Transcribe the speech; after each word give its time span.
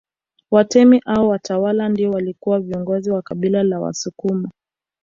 Watemi 0.51 1.01
au 1.05 1.29
watawala 1.29 1.89
ndio 1.89 2.11
walikuwa 2.11 2.59
viongozi 2.59 3.11
wa 3.11 3.21
kabila 3.21 3.63
la 3.63 3.79
Wasukuma 3.79 4.49